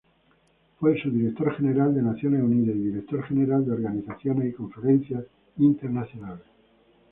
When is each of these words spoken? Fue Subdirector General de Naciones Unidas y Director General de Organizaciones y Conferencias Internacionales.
Fue 0.79 0.99
Subdirector 0.99 1.55
General 1.57 1.93
de 1.93 2.01
Naciones 2.01 2.41
Unidas 2.41 2.75
y 2.75 2.85
Director 2.87 3.23
General 3.27 3.63
de 3.63 3.71
Organizaciones 3.71 4.49
y 4.49 4.53
Conferencias 4.53 5.25
Internacionales. 5.57 6.41